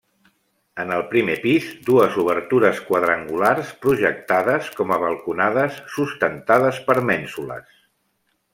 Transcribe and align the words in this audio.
En 0.83 0.93
el 0.93 1.01
primer 1.09 1.35
pis, 1.43 1.67
dues 1.89 2.17
obertures 2.23 2.79
quadrangulars, 2.87 3.69
projectades 3.85 4.71
com 4.81 4.95
a 4.95 4.99
balconades, 5.05 5.77
sustentades 5.99 6.81
per 6.89 6.97
mènsules. 7.13 7.81